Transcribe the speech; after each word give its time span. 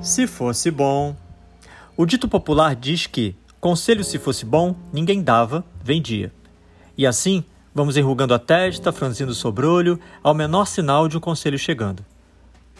Se 0.00 0.26
fosse 0.26 0.70
bom. 0.70 1.14
O 1.94 2.06
dito 2.06 2.26
popular 2.26 2.74
diz 2.74 3.06
que 3.06 3.36
conselho 3.60 4.02
se 4.02 4.18
fosse 4.18 4.46
bom, 4.46 4.74
ninguém 4.90 5.22
dava, 5.22 5.62
vendia. 5.84 6.32
E 6.96 7.06
assim, 7.06 7.44
vamos 7.74 7.98
enrugando 7.98 8.32
a 8.32 8.38
testa, 8.38 8.92
franzindo 8.92 9.32
o 9.32 9.34
sobrolho, 9.34 10.00
ao 10.22 10.32
menor 10.32 10.66
sinal 10.66 11.06
de 11.06 11.18
um 11.18 11.20
conselho 11.20 11.58
chegando. 11.58 12.02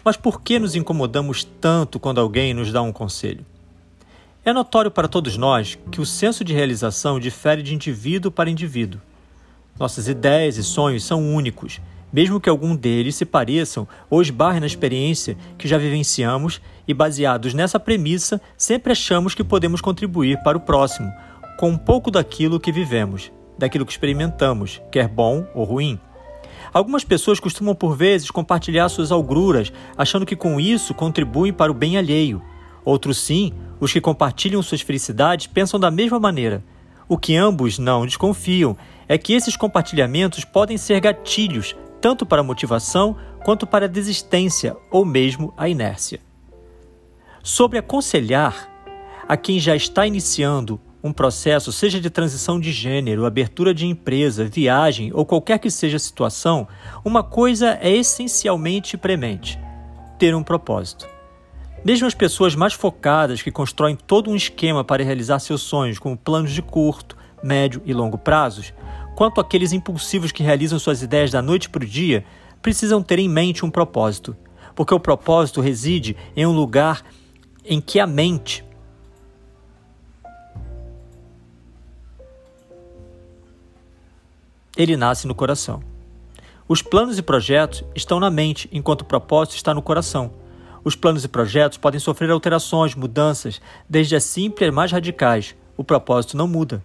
Mas 0.03 0.17
por 0.17 0.41
que 0.41 0.57
nos 0.57 0.75
incomodamos 0.75 1.43
tanto 1.43 1.99
quando 1.99 2.19
alguém 2.19 2.55
nos 2.55 2.71
dá 2.71 2.81
um 2.81 2.91
conselho? 2.91 3.45
É 4.43 4.51
notório 4.51 4.89
para 4.89 5.07
todos 5.07 5.37
nós 5.37 5.77
que 5.91 6.01
o 6.01 6.05
senso 6.07 6.43
de 6.43 6.55
realização 6.55 7.19
difere 7.19 7.61
de 7.61 7.75
indivíduo 7.75 8.31
para 8.31 8.49
indivíduo. 8.49 8.99
Nossas 9.79 10.07
ideias 10.07 10.57
e 10.57 10.63
sonhos 10.63 11.03
são 11.03 11.35
únicos 11.35 11.79
mesmo 12.11 12.39
que 12.39 12.49
algum 12.49 12.75
deles 12.75 13.15
se 13.15 13.25
pareçam 13.25 13.87
ou 14.09 14.21
esbarrem 14.21 14.59
na 14.59 14.65
experiência 14.65 15.37
que 15.57 15.67
já 15.67 15.77
vivenciamos 15.77 16.61
e, 16.87 16.93
baseados 16.93 17.53
nessa 17.53 17.79
premissa, 17.79 18.41
sempre 18.57 18.91
achamos 18.91 19.33
que 19.33 19.43
podemos 19.43 19.81
contribuir 19.81 20.41
para 20.43 20.57
o 20.57 20.61
próximo 20.61 21.11
com 21.61 21.69
um 21.69 21.77
pouco 21.77 22.09
daquilo 22.09 22.59
que 22.59 22.71
vivemos, 22.71 23.31
daquilo 23.55 23.85
que 23.85 23.91
experimentamos, 23.91 24.81
quer 24.91 25.07
bom 25.07 25.45
ou 25.53 25.63
ruim. 25.63 25.99
Algumas 26.73 27.03
pessoas 27.03 27.39
costumam, 27.39 27.75
por 27.75 27.95
vezes, 27.95 28.31
compartilhar 28.31 28.89
suas 28.89 29.11
algruras, 29.11 29.71
achando 29.95 30.25
que 30.25 30.35
com 30.35 30.59
isso 30.59 30.95
contribuem 30.95 31.53
para 31.53 31.71
o 31.71 31.75
bem 31.75 31.97
alheio. 31.97 32.41
Outros, 32.83 33.19
sim, 33.19 33.53
os 33.79 33.93
que 33.93 34.01
compartilham 34.01 34.63
suas 34.63 34.81
felicidades, 34.81 35.45
pensam 35.45 35.79
da 35.79 35.91
mesma 35.91 36.19
maneira. 36.19 36.63
O 37.07 37.15
que 37.15 37.35
ambos 37.35 37.77
não 37.77 38.07
desconfiam 38.07 38.75
é 39.07 39.15
que 39.17 39.33
esses 39.33 39.55
compartilhamentos 39.55 40.43
podem 40.43 40.77
ser 40.77 40.99
gatilhos 40.99 41.75
tanto 42.01 42.25
para 42.25 42.41
a 42.41 42.43
motivação 42.43 43.15
quanto 43.45 43.67
para 43.67 43.85
a 43.85 43.89
desistência 43.89 44.75
ou 44.89 45.05
mesmo 45.05 45.53
a 45.55 45.69
inércia. 45.69 46.19
Sobre 47.43 47.77
aconselhar 47.77 48.69
a 49.27 49.37
quem 49.37 49.59
já 49.59 49.75
está 49.75 50.05
iniciando 50.05 50.79
um 51.03 51.11
processo, 51.11 51.71
seja 51.71 51.99
de 51.99 52.09
transição 52.09 52.59
de 52.59 52.71
gênero, 52.71 53.25
abertura 53.25 53.73
de 53.73 53.87
empresa, 53.87 54.45
viagem 54.45 55.11
ou 55.13 55.25
qualquer 55.25 55.57
que 55.57 55.71
seja 55.71 55.97
a 55.97 55.99
situação, 55.99 56.67
uma 57.03 57.23
coisa 57.23 57.77
é 57.81 57.89
essencialmente 57.89 58.97
premente: 58.97 59.59
ter 60.19 60.35
um 60.35 60.43
propósito. 60.43 61.07
Mesmo 61.83 62.05
as 62.05 62.13
pessoas 62.13 62.55
mais 62.55 62.73
focadas 62.73 63.41
que 63.41 63.51
constroem 63.51 63.95
todo 63.95 64.29
um 64.29 64.35
esquema 64.35 64.83
para 64.83 65.03
realizar 65.03 65.39
seus 65.39 65.63
sonhos, 65.63 65.97
como 65.97 66.15
planos 66.15 66.51
de 66.51 66.61
curto, 66.61 67.17
médio 67.41 67.81
e 67.85 67.93
longo 67.93 68.19
prazos, 68.19 68.71
quanto 69.21 69.39
aqueles 69.39 69.71
impulsivos 69.71 70.31
que 70.31 70.41
realizam 70.41 70.79
suas 70.79 71.03
ideias 71.03 71.29
da 71.29 71.43
noite 71.43 71.69
para 71.69 71.83
o 71.83 71.87
dia, 71.87 72.25
precisam 72.59 73.03
ter 73.03 73.19
em 73.19 73.29
mente 73.29 73.63
um 73.63 73.69
propósito, 73.69 74.35
porque 74.73 74.95
o 74.95 74.99
propósito 74.99 75.61
reside 75.61 76.17
em 76.35 76.43
um 76.43 76.51
lugar 76.51 77.05
em 77.63 77.79
que 77.79 77.99
a 77.99 78.07
mente 78.07 78.65
ele 84.75 84.97
nasce 84.97 85.27
no 85.27 85.35
coração. 85.35 85.83
Os 86.67 86.81
planos 86.81 87.19
e 87.19 87.21
projetos 87.21 87.83
estão 87.93 88.19
na 88.19 88.31
mente, 88.31 88.67
enquanto 88.71 89.01
o 89.01 89.05
propósito 89.05 89.55
está 89.55 89.71
no 89.71 89.83
coração. 89.83 90.31
Os 90.83 90.95
planos 90.95 91.23
e 91.23 91.27
projetos 91.27 91.77
podem 91.77 91.99
sofrer 91.99 92.31
alterações, 92.31 92.95
mudanças, 92.95 93.61
desde 93.87 94.15
as 94.15 94.23
simples 94.23 94.69
às 94.69 94.73
mais 94.73 94.91
radicais. 94.91 95.55
O 95.77 95.83
propósito 95.83 96.35
não 96.35 96.47
muda. 96.47 96.81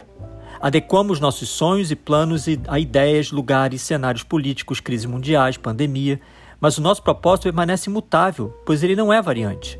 Adequamos 0.60 1.20
nossos 1.20 1.48
sonhos 1.48 1.90
e 1.90 1.96
planos 1.96 2.46
a 2.68 2.78
ideias, 2.78 3.30
lugares, 3.30 3.82
cenários 3.82 4.22
políticos, 4.22 4.80
crises 4.80 5.06
mundiais, 5.06 5.56
pandemia, 5.56 6.20
mas 6.60 6.78
o 6.78 6.82
nosso 6.82 7.02
propósito 7.02 7.44
permanece 7.44 7.90
imutável, 7.90 8.54
pois 8.64 8.82
ele 8.82 8.96
não 8.96 9.12
é 9.12 9.20
variante. 9.20 9.78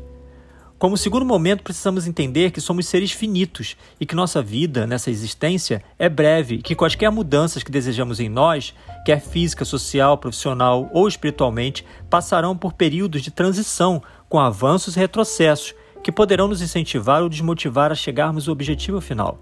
Como 0.79 0.95
segundo 0.95 1.25
momento, 1.25 1.63
precisamos 1.63 2.05
entender 2.05 2.51
que 2.51 2.61
somos 2.61 2.85
seres 2.85 3.11
finitos 3.11 3.75
e 3.99 4.05
que 4.05 4.13
nossa 4.13 4.43
vida 4.43 4.85
nessa 4.85 5.09
existência 5.09 5.83
é 5.97 6.07
breve 6.07 6.55
e 6.55 6.61
que 6.61 6.75
quaisquer 6.75 7.11
mudanças 7.11 7.63
que 7.63 7.71
desejamos 7.71 8.19
em 8.19 8.29
nós, 8.29 8.75
quer 9.03 9.19
física, 9.19 9.65
social, 9.65 10.19
profissional 10.19 10.87
ou 10.93 11.07
espiritualmente, 11.07 11.83
passarão 12.11 12.55
por 12.55 12.73
períodos 12.73 13.23
de 13.23 13.31
transição 13.31 14.03
com 14.29 14.39
avanços 14.39 14.95
e 14.95 14.99
retrocessos 14.99 15.73
que 16.03 16.11
poderão 16.11 16.47
nos 16.47 16.61
incentivar 16.61 17.23
ou 17.23 17.29
desmotivar 17.29 17.91
a 17.91 17.95
chegarmos 17.95 18.47
ao 18.47 18.51
objetivo 18.51 19.01
final. 19.01 19.39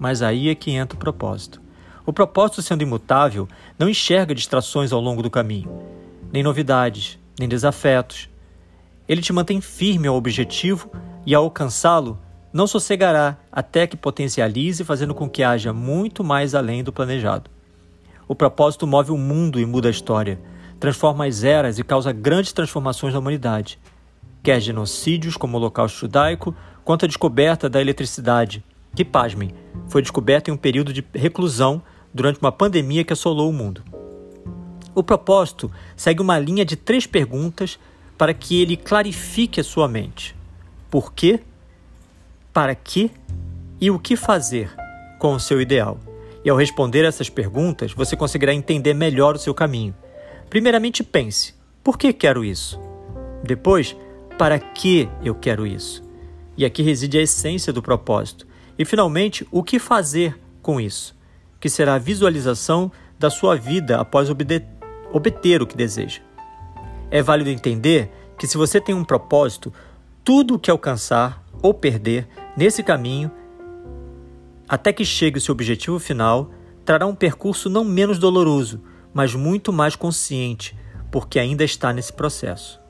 Mas 0.00 0.22
aí 0.22 0.48
é 0.48 0.54
que 0.54 0.70
entra 0.70 0.96
o 0.96 0.98
propósito. 0.98 1.60
O 2.06 2.12
propósito, 2.12 2.62
sendo 2.62 2.82
imutável, 2.82 3.46
não 3.78 3.86
enxerga 3.86 4.34
distrações 4.34 4.92
ao 4.92 5.00
longo 5.00 5.22
do 5.22 5.30
caminho, 5.30 5.70
nem 6.32 6.42
novidades, 6.42 7.18
nem 7.38 7.46
desafetos. 7.46 8.30
Ele 9.06 9.20
te 9.20 9.30
mantém 9.30 9.60
firme 9.60 10.08
ao 10.08 10.16
objetivo 10.16 10.90
e, 11.26 11.34
ao 11.34 11.44
alcançá-lo, 11.44 12.18
não 12.50 12.66
sossegará 12.66 13.36
até 13.52 13.86
que 13.86 13.96
potencialize, 13.96 14.82
fazendo 14.84 15.14
com 15.14 15.28
que 15.28 15.42
haja 15.42 15.70
muito 15.70 16.24
mais 16.24 16.54
além 16.54 16.82
do 16.82 16.92
planejado. 16.92 17.50
O 18.26 18.34
propósito 18.34 18.86
move 18.86 19.12
o 19.12 19.18
mundo 19.18 19.60
e 19.60 19.66
muda 19.66 19.88
a 19.88 19.90
história, 19.90 20.40
transforma 20.80 21.26
as 21.26 21.44
eras 21.44 21.78
e 21.78 21.84
causa 21.84 22.10
grandes 22.10 22.54
transformações 22.54 23.12
na 23.12 23.20
humanidade, 23.20 23.78
quer 24.42 24.60
genocídios 24.60 25.36
como 25.36 25.58
o 25.58 25.60
Holocausto 25.60 25.98
Judaico, 26.00 26.54
quanto 26.84 27.04
a 27.04 27.08
descoberta 27.08 27.68
da 27.68 27.80
eletricidade, 27.80 28.64
que, 28.94 29.04
pasmem, 29.04 29.50
foi 29.88 30.02
descoberto 30.02 30.48
em 30.48 30.52
um 30.52 30.56
período 30.56 30.92
de 30.92 31.04
reclusão 31.14 31.82
durante 32.12 32.40
uma 32.40 32.52
pandemia 32.52 33.04
que 33.04 33.12
assolou 33.12 33.48
o 33.48 33.52
mundo. 33.52 33.82
O 34.94 35.02
propósito 35.02 35.70
segue 35.96 36.20
uma 36.20 36.38
linha 36.38 36.64
de 36.64 36.76
três 36.76 37.06
perguntas 37.06 37.78
para 38.18 38.34
que 38.34 38.60
ele 38.60 38.76
clarifique 38.76 39.60
a 39.60 39.64
sua 39.64 39.88
mente: 39.88 40.34
por 40.90 41.12
quê, 41.12 41.40
para 42.52 42.74
quê 42.74 43.10
e 43.80 43.90
o 43.90 43.98
que 43.98 44.16
fazer 44.16 44.70
com 45.18 45.34
o 45.34 45.40
seu 45.40 45.60
ideal. 45.60 45.98
E 46.44 46.50
ao 46.50 46.56
responder 46.56 47.04
essas 47.04 47.28
perguntas, 47.28 47.92
você 47.92 48.16
conseguirá 48.16 48.52
entender 48.52 48.94
melhor 48.94 49.36
o 49.36 49.38
seu 49.38 49.54
caminho. 49.54 49.94
Primeiramente, 50.48 51.04
pense: 51.04 51.54
por 51.84 51.96
que 51.96 52.12
quero 52.12 52.44
isso? 52.44 52.80
Depois, 53.44 53.96
para 54.36 54.58
que 54.58 55.08
eu 55.22 55.34
quero 55.34 55.66
isso? 55.66 56.02
E 56.56 56.64
aqui 56.64 56.82
reside 56.82 57.18
a 57.18 57.22
essência 57.22 57.72
do 57.72 57.82
propósito. 57.82 58.46
E, 58.80 58.84
finalmente, 58.86 59.46
o 59.50 59.62
que 59.62 59.78
fazer 59.78 60.40
com 60.62 60.80
isso? 60.80 61.14
Que 61.60 61.68
será 61.68 61.96
a 61.96 61.98
visualização 61.98 62.90
da 63.18 63.28
sua 63.28 63.54
vida 63.54 64.00
após 64.00 64.30
obter 64.30 65.60
o 65.60 65.66
que 65.66 65.76
deseja. 65.76 66.22
É 67.10 67.20
válido 67.20 67.50
entender 67.50 68.10
que, 68.38 68.46
se 68.46 68.56
você 68.56 68.80
tem 68.80 68.94
um 68.94 69.04
propósito, 69.04 69.70
tudo 70.24 70.54
o 70.54 70.58
que 70.58 70.70
alcançar 70.70 71.44
ou 71.60 71.74
perder 71.74 72.26
nesse 72.56 72.82
caminho, 72.82 73.30
até 74.66 74.94
que 74.94 75.04
chegue 75.04 75.36
o 75.36 75.42
seu 75.42 75.52
objetivo 75.52 75.98
final, 75.98 76.50
trará 76.82 77.04
um 77.04 77.14
percurso 77.14 77.68
não 77.68 77.84
menos 77.84 78.18
doloroso, 78.18 78.82
mas 79.12 79.34
muito 79.34 79.74
mais 79.74 79.94
consciente, 79.94 80.74
porque 81.10 81.38
ainda 81.38 81.64
está 81.64 81.92
nesse 81.92 82.14
processo. 82.14 82.80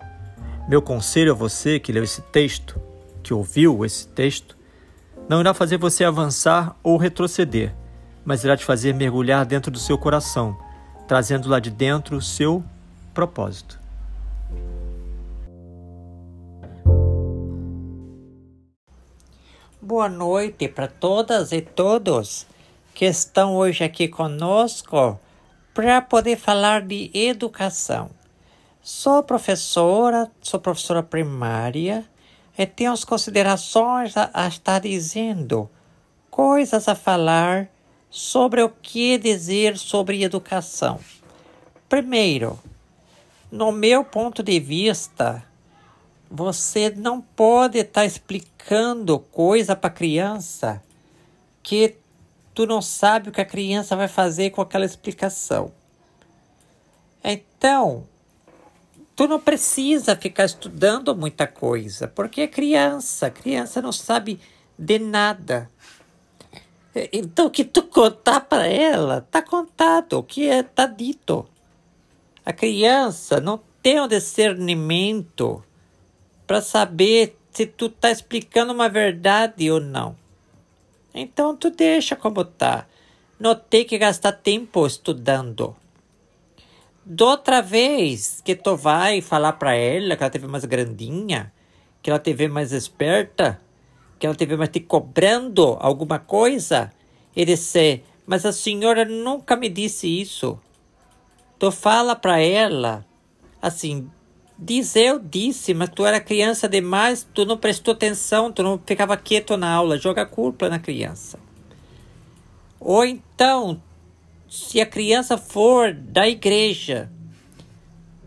Meu 0.69 0.81
conselho 0.81 1.33
a 1.33 1.35
você 1.35 1.81
que 1.81 1.91
leu 1.91 2.05
esse 2.05 2.23
texto, 2.23 2.81
que 3.25 3.35
ouviu 3.35 3.85
esse 3.85 4.07
texto, 4.07 4.60
não 5.31 5.39
irá 5.39 5.55
fazer 5.55 5.77
você 5.77 6.03
avançar 6.03 6.75
ou 6.83 6.97
retroceder, 6.97 7.73
mas 8.25 8.43
irá 8.43 8.57
te 8.57 8.65
fazer 8.65 8.93
mergulhar 8.93 9.47
dentro 9.47 9.71
do 9.71 9.79
seu 9.79 9.97
coração, 9.97 10.59
trazendo 11.07 11.49
lá 11.49 11.61
de 11.61 11.71
dentro 11.71 12.17
o 12.17 12.21
seu 12.21 12.65
propósito. 13.15 13.79
Boa 19.81 20.09
noite 20.09 20.67
para 20.67 20.89
todas 20.89 21.53
e 21.53 21.61
todos 21.61 22.45
que 22.93 23.05
estão 23.05 23.55
hoje 23.55 23.85
aqui 23.85 24.09
conosco 24.09 25.17
para 25.73 26.03
poder 26.03 26.39
falar 26.39 26.83
de 26.83 27.09
educação. 27.15 28.11
Sou 28.83 29.23
professora, 29.23 30.29
sou 30.43 30.59
professora 30.59 31.05
primária 31.05 32.05
e 32.57 32.67
tenho 32.67 32.93
as 32.93 33.05
considerações 33.05 34.17
a, 34.17 34.31
a 34.33 34.49
estar 34.49 34.81
dizendo, 34.81 35.69
coisas 36.31 36.89
a 36.89 36.95
falar 36.95 37.69
sobre 38.11 38.63
o 38.63 38.69
que 38.69 39.17
dizer 39.19 39.79
sobre 39.79 40.23
educação. 40.23 40.99
Primeiro, 41.89 42.59
no 43.51 43.73
meu 43.73 44.05
ponto 44.05 44.43
de 44.43 44.59
vista, 44.61 45.45
você 46.31 46.91
não 46.91 47.21
pode 47.21 47.79
estar 47.79 48.03
tá 48.03 48.07
explicando 48.07 49.19
coisa 49.19 49.75
para 49.75 49.91
criança 49.91 50.83
que 51.63 51.97
tu 52.55 52.67
não 52.67 52.81
sabe 52.81 53.29
o 53.29 53.33
que 53.33 53.41
a 53.41 53.45
criança 53.45 53.97
vai 53.97 54.09
fazer 54.09 54.51
com 54.51 54.61
aquela 54.61 54.85
explicação. 54.85 55.73
Então, 57.23 58.07
tu 59.21 59.29
não 59.29 59.39
precisa 59.39 60.17
ficar 60.17 60.47
estudando 60.47 61.15
muita 61.15 61.47
coisa, 61.47 62.09
porque 62.09 62.41
é 62.41 62.47
criança, 62.47 63.31
criança 63.31 63.83
não 63.83 63.93
sabe 63.93 64.41
de 64.79 64.99
nada. 64.99 65.71
Então, 67.13 67.45
o 67.45 67.51
que 67.51 67.63
tu 67.63 67.83
contar 67.83 68.41
para 68.41 68.67
ela, 68.67 69.21
tá 69.31 69.43
contado, 69.43 70.15
o 70.15 70.23
que 70.23 70.49
é, 70.49 70.63
tá 70.63 70.87
dito. 70.87 71.47
A 72.47 72.51
criança 72.51 73.43
não 73.43 73.61
tem 73.83 74.01
o 74.01 74.09
discernimento 74.09 75.63
para 76.47 76.63
saber 76.63 77.37
se 77.51 77.67
tu 77.67 77.91
tá 77.91 78.11
explicando 78.11 78.73
uma 78.73 78.89
verdade 78.89 79.71
ou 79.71 79.81
não. 79.81 80.17
Então 81.13 81.55
tu 81.55 81.69
deixa 81.69 82.17
como 82.17 82.43
tá. 82.43 82.87
Não 83.39 83.55
tem 83.55 83.85
que 83.85 83.99
gastar 83.99 84.33
tempo 84.33 84.87
estudando. 84.87 85.77
Da 87.05 87.25
outra 87.25 87.63
vez 87.63 88.41
que 88.45 88.55
tu 88.55 88.77
vai 88.77 89.21
falar 89.21 89.55
para 89.55 89.75
ela 89.75 90.17
que 90.17 90.23
ela 90.23 90.31
teve 90.31 90.47
mais 90.47 90.65
grandinha, 90.65 91.53
que 92.03 92.11
ela 92.11 92.19
teve 92.19 92.47
mais 92.49 92.73
esperta, 92.73 93.61
que 94.19 94.27
ela 94.27 94.35
teve 94.35 94.57
mais 94.57 94.71
te 94.71 94.81
cobrando 94.81 95.77
alguma 95.81 96.19
coisa, 96.19 96.93
ele 97.35 97.55
disse, 97.55 98.03
mas 98.27 98.45
a 98.45 98.53
senhora 98.53 99.05
nunca 99.05 99.57
me 99.57 99.69
disse 99.69 100.07
isso. 100.07 100.59
Tu 101.59 101.71
fala 101.71 102.15
para 102.15 102.39
ela, 102.39 103.05
assim, 103.61 104.11
diz 104.59 104.95
eu 104.95 105.19
disse, 105.19 105.73
mas 105.73 105.89
tu 105.89 106.05
era 106.05 106.21
criança 106.21 106.69
demais, 106.69 107.27
tu 107.35 107.47
não 107.47 107.57
prestou 107.57 107.93
atenção, 107.93 108.53
tu 108.53 108.63
não 108.63 108.79
ficava 108.85 109.17
quieto 109.17 109.57
na 109.57 109.73
aula, 109.73 109.99
joga 109.99 110.27
culpa 110.27 110.69
na 110.69 110.79
criança. 110.79 111.39
Ou 112.79 113.05
então, 113.05 113.83
se 114.51 114.81
a 114.81 114.87
criança 114.87 115.39
for 115.39 115.95
da 115.95 116.29
igreja, 116.29 117.09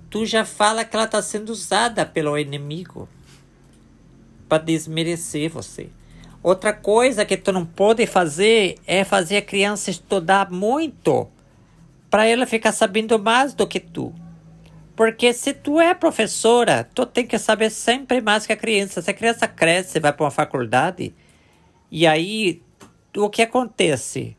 tu 0.10 0.26
já 0.26 0.46
fala 0.46 0.86
que 0.86 0.96
ela 0.96 1.04
está 1.04 1.22
sendo 1.22 1.50
usada 1.50 2.06
pelo 2.06 2.38
inimigo 2.38 3.10
para 4.48 4.64
desmerecer 4.64 5.50
você. 5.50 5.90
Outra 6.42 6.72
coisa 6.72 7.26
que 7.26 7.36
tu 7.36 7.52
não 7.52 7.66
pode 7.66 8.08
fazer 8.08 8.78
é 8.88 9.04
fazer 9.04 9.36
a 9.36 9.42
criança 9.42 9.92
estudar 9.92 10.50
muito 10.50 11.28
para 12.10 12.26
ela 12.26 12.46
ficar 12.46 12.72
sabendo 12.72 13.20
mais 13.20 13.54
do 13.54 13.68
que 13.68 13.82
tu. 13.82 14.14
Porque 14.96 15.34
se 15.34 15.54
tu 15.54 15.82
é 15.82 15.94
professora, 15.94 16.90
tu 16.96 17.06
tem 17.06 17.28
que 17.28 17.38
saber 17.38 17.70
sempre 17.70 18.22
mais 18.22 18.46
que 18.46 18.54
a 18.54 18.58
criança. 18.58 19.02
Se 19.02 19.12
a 19.12 19.14
criança 19.14 19.46
cresce, 19.46 20.00
vai 20.00 20.14
para 20.14 20.24
uma 20.24 20.32
faculdade, 20.32 21.14
e 21.92 22.08
aí 22.08 22.62
o 23.18 23.30
que 23.30 23.42
acontece? 23.42 24.38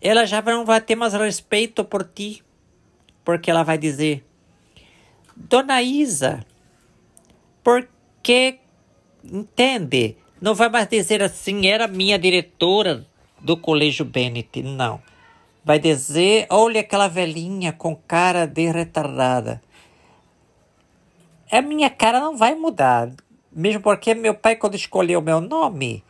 Ela 0.00 0.24
já 0.26 0.40
não 0.42 0.64
vai 0.64 0.80
ter 0.80 0.94
mais 0.94 1.12
respeito 1.12 1.84
por 1.84 2.04
ti, 2.04 2.42
porque 3.24 3.50
ela 3.50 3.62
vai 3.62 3.76
dizer: 3.76 4.24
Dona 5.34 5.82
Isa, 5.82 6.44
porque 7.62 8.60
entende? 9.24 10.16
Não 10.40 10.54
vai 10.54 10.68
mais 10.68 10.88
dizer 10.88 11.22
assim, 11.22 11.66
era 11.66 11.88
minha 11.88 12.18
diretora 12.18 13.04
do 13.40 13.56
Colégio 13.56 14.04
Bennett. 14.04 14.62
Não. 14.62 15.02
Vai 15.64 15.78
dizer, 15.78 16.46
olha 16.48 16.80
aquela 16.80 17.08
velhinha 17.08 17.72
com 17.72 17.94
cara 17.94 18.46
de 18.46 18.70
retardada. 18.70 19.60
A 21.50 21.60
minha 21.60 21.90
cara 21.90 22.20
não 22.20 22.36
vai 22.36 22.54
mudar. 22.54 23.10
Mesmo 23.52 23.82
porque 23.82 24.14
meu 24.14 24.34
pai, 24.34 24.54
quando 24.54 24.76
escolheu 24.76 25.20
meu 25.20 25.40
nome, 25.40 26.04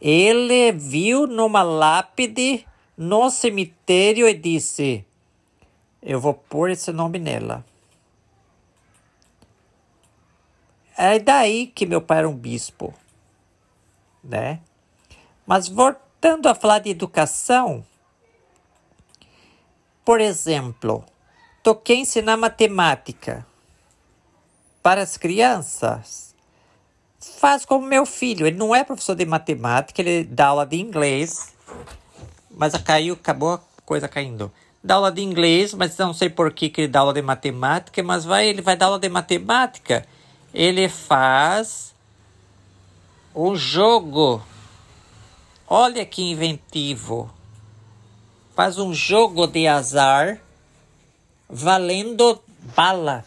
ele 0.00 0.72
viu 0.72 1.26
numa 1.26 1.62
lápide 1.62 2.64
no 2.96 3.30
cemitério 3.30 4.28
e 4.28 4.34
disse: 4.34 5.04
Eu 6.02 6.20
vou 6.20 6.34
pôr 6.34 6.70
esse 6.70 6.92
nome 6.92 7.18
nela. 7.18 7.64
É 10.96 11.18
daí 11.18 11.66
que 11.66 11.86
meu 11.86 12.02
pai 12.02 12.18
era 12.18 12.28
um 12.28 12.36
bispo, 12.36 12.92
né? 14.22 14.60
Mas 15.46 15.66
voltando 15.66 16.48
a 16.48 16.54
falar 16.54 16.80
de 16.80 16.90
educação, 16.90 17.84
por 20.04 20.20
exemplo, 20.20 21.04
tu 21.62 21.74
quer 21.74 21.94
ensinar 21.94 22.36
matemática 22.36 23.46
para 24.82 25.02
as 25.02 25.16
crianças? 25.16 26.34
Faz 27.18 27.64
como 27.64 27.86
meu 27.86 28.04
filho, 28.04 28.46
ele 28.46 28.56
não 28.56 28.74
é 28.74 28.82
professor 28.84 29.14
de 29.14 29.24
matemática, 29.24 30.02
ele 30.02 30.24
dá 30.24 30.48
aula 30.48 30.66
de 30.66 30.76
inglês, 30.76 31.54
mas 32.56 32.74
caiu, 32.74 33.14
acabou 33.14 33.54
a 33.54 33.60
coisa 33.84 34.08
caindo. 34.08 34.52
Dá 34.82 34.96
aula 34.96 35.12
de 35.12 35.22
inglês, 35.22 35.74
mas 35.74 35.96
não 35.96 36.12
sei 36.12 36.28
por 36.28 36.52
que, 36.52 36.68
que 36.68 36.82
ele 36.82 36.88
dá 36.88 37.00
aula 37.00 37.12
de 37.12 37.22
matemática, 37.22 38.02
mas 38.02 38.24
vai, 38.24 38.48
ele 38.48 38.62
vai 38.62 38.76
dar 38.76 38.86
aula 38.86 38.98
de 38.98 39.08
matemática 39.08 40.06
ele 40.52 40.88
faz 40.88 41.94
um 43.34 43.56
jogo. 43.56 44.42
Olha 45.66 46.04
que 46.04 46.22
inventivo. 46.22 47.30
Faz 48.54 48.78
um 48.78 48.92
jogo 48.92 49.46
de 49.46 49.66
azar 49.66 50.38
valendo 51.48 52.42
bala. 52.76 53.24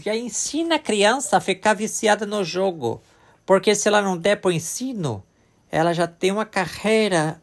Já 0.00 0.16
ensina 0.16 0.76
a 0.76 0.80
criança 0.80 1.36
a 1.36 1.40
ficar 1.40 1.74
viciada 1.74 2.26
no 2.26 2.42
jogo. 2.42 3.00
Porque 3.46 3.74
se 3.74 3.88
ela 3.88 4.02
não 4.02 4.16
der 4.16 4.36
para 4.36 4.48
o 4.48 4.52
ensino, 4.52 5.22
ela 5.70 5.92
já 5.92 6.06
tem 6.06 6.32
uma 6.32 6.44
carreira 6.44 7.40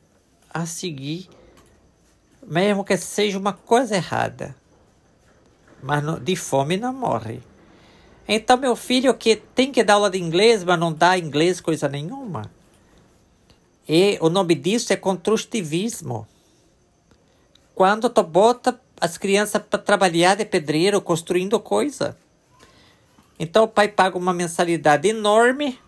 a 0.53 0.65
seguir, 0.65 1.29
mesmo 2.45 2.83
que 2.83 2.97
seja 2.97 3.37
uma 3.37 3.53
coisa 3.53 3.95
errada. 3.95 4.55
Mas 5.81 6.03
de 6.21 6.35
fome 6.35 6.77
não 6.77 6.93
morre. 6.93 7.41
Então, 8.27 8.57
meu 8.57 8.75
filho 8.75 9.13
que 9.13 9.35
tem 9.35 9.71
que 9.71 9.83
dar 9.83 9.93
aula 9.93 10.09
de 10.09 10.17
inglês, 10.17 10.63
mas 10.63 10.79
não 10.79 10.91
dá 10.91 11.17
inglês 11.17 11.61
coisa 11.61 11.87
nenhuma. 11.87 12.51
E 13.87 14.17
o 14.19 14.29
nome 14.29 14.53
disso 14.53 14.91
é 14.91 14.97
construtivismo. 14.97 16.27
Quando 17.73 18.09
tu 18.09 18.21
bota 18.23 18.79
as 18.99 19.17
crianças 19.17 19.61
para 19.61 19.79
trabalhar 19.79 20.35
de 20.35 20.43
pedreiro, 20.43 20.99
construindo 20.99 21.59
coisa. 21.59 22.17
Então 23.39 23.63
o 23.63 23.67
pai 23.67 23.87
paga 23.87 24.17
uma 24.17 24.33
mensalidade 24.33 25.07
enorme. 25.07 25.79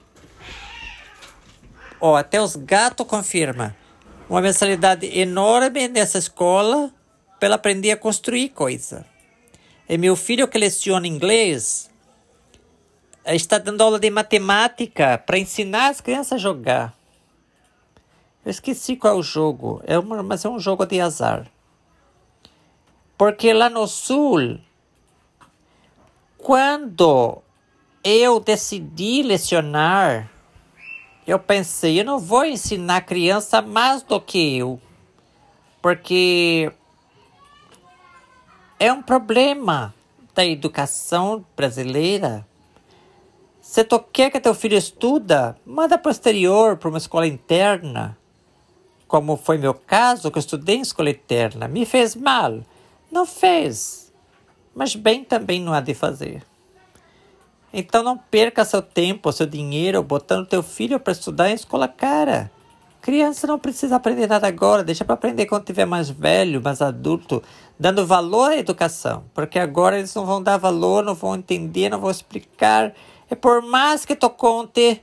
Ó, 1.99 2.15
até 2.15 2.41
os 2.41 2.55
gatos 2.55 3.05
confirmam. 3.05 3.73
Uma 4.29 4.41
mensalidade 4.41 5.07
enorme 5.19 5.87
nessa 5.87 6.19
escola 6.19 6.93
para 7.39 7.55
aprender 7.55 7.91
a 7.91 7.97
construir 7.97 8.49
coisa. 8.49 9.03
E 9.87 9.97
meu 9.97 10.15
filho 10.15 10.47
que 10.47 10.59
leciona 10.59 11.07
inglês, 11.07 11.89
está 13.25 13.57
dando 13.57 13.81
aula 13.81 13.99
de 13.99 14.09
matemática 14.11 15.17
para 15.17 15.39
ensinar 15.39 15.89
as 15.89 15.99
crianças 15.99 16.33
a 16.33 16.37
jogar. 16.37 16.93
Eu 18.45 18.51
esqueci 18.51 18.95
qual 18.95 19.15
é 19.15 19.19
o 19.19 19.23
jogo, 19.23 19.81
é 19.85 19.97
uma, 19.97 20.21
mas 20.21 20.45
é 20.45 20.49
um 20.49 20.59
jogo 20.59 20.85
de 20.85 21.01
azar. 21.01 21.47
Porque 23.17 23.51
lá 23.51 23.69
no 23.69 23.87
sul, 23.87 24.59
quando 26.37 27.41
eu 28.03 28.39
decidi 28.39 29.23
lecionar, 29.23 30.29
eu 31.29 31.39
pensei, 31.39 31.99
eu 31.99 32.05
não 32.05 32.19
vou 32.19 32.45
ensinar 32.45 32.97
a 32.97 33.01
criança 33.01 33.61
mais 33.61 34.01
do 34.03 34.19
que 34.19 34.57
eu. 34.57 34.79
Porque 35.81 36.71
é 38.79 38.91
um 38.91 39.01
problema 39.01 39.93
da 40.33 40.45
educação 40.45 41.45
brasileira 41.55 42.45
se 43.69 43.83
tu 43.83 43.99
quer 43.99 44.31
que 44.31 44.39
teu 44.39 44.55
filho 44.55 44.75
estuda, 44.75 45.55
manda 45.63 45.95
para 45.95 46.09
o 46.09 46.11
exterior, 46.11 46.75
para 46.75 46.89
uma 46.89 46.97
escola 46.97 47.27
interna. 47.27 48.17
Como 49.07 49.37
foi 49.37 49.59
meu 49.59 49.75
caso, 49.75 50.31
que 50.31 50.39
eu 50.39 50.41
estudei 50.41 50.77
em 50.77 50.81
escola 50.81 51.11
interna. 51.11 51.67
Me 51.67 51.85
fez 51.85 52.15
mal? 52.15 52.63
Não 53.11 53.27
fez. 53.27 54.11
Mas 54.73 54.95
bem 54.95 55.23
também 55.23 55.61
não 55.61 55.71
há 55.71 55.81
de 55.81 55.93
fazer. 55.93 56.43
Então 57.73 58.03
não 58.03 58.17
perca 58.17 58.65
seu 58.65 58.81
tempo, 58.81 59.31
seu 59.31 59.45
dinheiro 59.45 60.01
botando 60.01 60.47
teu 60.47 60.63
filho 60.63 60.99
para 60.99 61.13
estudar 61.13 61.49
em 61.49 61.53
escola 61.53 61.87
cara. 61.87 62.51
Criança 63.01 63.47
não 63.47 63.57
precisa 63.57 63.95
aprender 63.95 64.27
nada 64.27 64.47
agora, 64.47 64.83
deixa 64.83 65.05
para 65.05 65.13
aprender 65.13 65.45
quando 65.45 65.63
tiver 65.63 65.85
mais 65.85 66.09
velho, 66.09 66.61
mais 66.61 66.81
adulto, 66.81 67.41
dando 67.79 68.05
valor 68.05 68.51
à 68.51 68.57
educação, 68.57 69.23
porque 69.33 69.57
agora 69.57 69.97
eles 69.97 70.13
não 70.13 70.25
vão 70.25 70.43
dar 70.43 70.57
valor, 70.57 71.03
não 71.03 71.15
vão 71.15 71.35
entender, 71.35 71.89
não 71.89 71.99
vão 71.99 72.11
explicar 72.11 72.93
e 73.31 73.35
por 73.35 73.61
mais 73.61 74.05
que 74.05 74.15
tu 74.15 74.29
conte, 74.29 75.01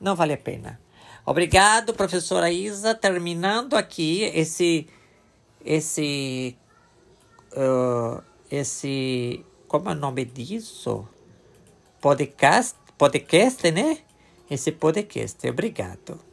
não 0.00 0.14
vale 0.14 0.34
a 0.34 0.38
pena. 0.38 0.78
Obrigado, 1.24 1.94
professora 1.94 2.50
Isa. 2.50 2.94
Terminando 2.94 3.74
aqui 3.74 4.22
esse 4.34 4.86
esse 5.64 6.56
uh, 7.52 8.22
esse 8.50 9.44
como 9.68 9.88
é 9.88 9.92
o 9.92 9.96
nome 9.96 10.24
disso? 10.24 11.06
Podcast, 12.02 12.74
podcast, 12.98 13.70
né? 13.70 13.98
Esse 14.50 14.72
podcast. 14.72 15.48
Obrigado. 15.48 16.31